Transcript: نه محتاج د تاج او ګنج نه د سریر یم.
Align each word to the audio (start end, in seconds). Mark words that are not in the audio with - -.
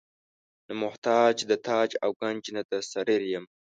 نه 0.67 0.73
محتاج 0.83 1.35
د 1.49 1.51
تاج 1.67 1.89
او 2.03 2.09
ګنج 2.21 2.43
نه 2.55 2.61
د 2.69 2.71
سریر 2.91 3.21
یم. 3.33 3.45